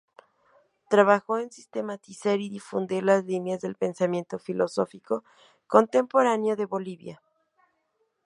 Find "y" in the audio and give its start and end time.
2.39-2.49